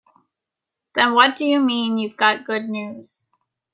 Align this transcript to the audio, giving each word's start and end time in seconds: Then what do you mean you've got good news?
Then 0.95 1.13
what 1.13 1.35
do 1.35 1.45
you 1.45 1.59
mean 1.59 1.95
you've 1.99 2.17
got 2.17 2.43
good 2.47 2.67
news? 2.67 3.23